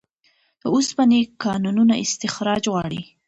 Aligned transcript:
د 0.61 0.63
اوسپنې 0.75 1.19
کانونه 1.43 1.93
استخراج 2.03 2.63
غواړي 2.73 3.01